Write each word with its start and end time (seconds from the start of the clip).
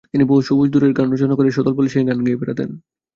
তিনি 0.11 0.23
বহু 0.23 0.41
সহজ-সুরের 0.41 0.93
গান 0.93 1.07
রচনা 1.11 1.35
করে 1.35 1.49
সদলবলে 1.51 1.89
সেই 1.89 2.05
গান 2.05 2.19
গেয়ে 2.25 2.39
বেড়াতেন। 2.41 2.69